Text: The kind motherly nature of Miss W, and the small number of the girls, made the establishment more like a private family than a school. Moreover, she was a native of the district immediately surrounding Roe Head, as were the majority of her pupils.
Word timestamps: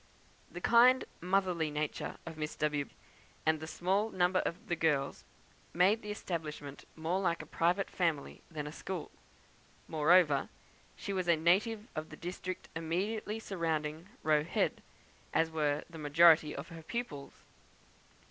The 0.49 0.61
kind 0.61 1.05
motherly 1.21 1.69
nature 1.69 2.17
of 2.25 2.35
Miss 2.35 2.55
W, 2.55 2.89
and 3.45 3.59
the 3.59 3.67
small 3.67 4.09
number 4.09 4.39
of 4.39 4.65
the 4.67 4.75
girls, 4.75 5.23
made 5.75 6.01
the 6.01 6.09
establishment 6.09 6.85
more 6.95 7.19
like 7.19 7.43
a 7.43 7.45
private 7.45 7.87
family 7.87 8.41
than 8.49 8.65
a 8.65 8.71
school. 8.71 9.11
Moreover, 9.87 10.49
she 10.95 11.13
was 11.13 11.27
a 11.27 11.35
native 11.35 11.85
of 11.95 12.09
the 12.09 12.17
district 12.17 12.67
immediately 12.75 13.39
surrounding 13.39 14.09
Roe 14.23 14.43
Head, 14.43 14.81
as 15.35 15.51
were 15.51 15.83
the 15.87 15.99
majority 15.99 16.55
of 16.55 16.69
her 16.69 16.81
pupils. 16.81 17.33